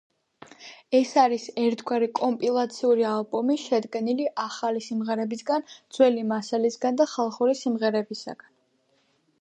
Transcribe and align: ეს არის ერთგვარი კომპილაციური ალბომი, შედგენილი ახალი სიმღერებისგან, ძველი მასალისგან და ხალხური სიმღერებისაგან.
ეს 0.99 1.09
არის 1.23 1.43
ერთგვარი 1.63 2.07
კომპილაციური 2.19 3.05
ალბომი, 3.09 3.57
შედგენილი 3.65 4.25
ახალი 4.47 4.83
სიმღერებისგან, 4.87 5.67
ძველი 5.99 6.25
მასალისგან 6.33 6.99
და 7.03 7.07
ხალხური 7.17 7.59
სიმღერებისაგან. 7.63 8.53